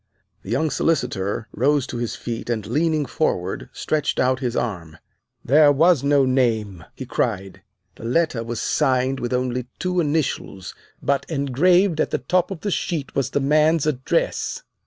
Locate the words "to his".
1.85-2.15